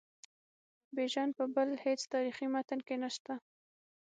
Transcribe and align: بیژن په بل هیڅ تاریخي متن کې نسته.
بیژن 0.95 1.29
په 1.37 1.43
بل 1.55 1.69
هیڅ 1.83 2.01
تاریخي 2.13 2.47
متن 2.53 2.79
کې 2.87 2.95
نسته. 3.03 3.33